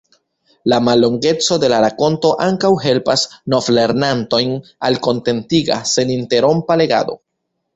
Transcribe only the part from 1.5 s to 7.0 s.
de la rakonto ankaŭ helpas novlernantojn al kontentiga, seninterrompa